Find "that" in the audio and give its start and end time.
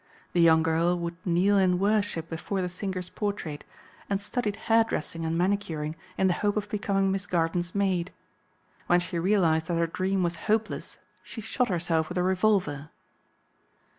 9.67-9.77